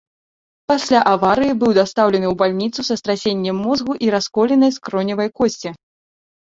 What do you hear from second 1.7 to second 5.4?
дастаўлены ў бальніцу са страсеннем мозгу і расколінай скроневай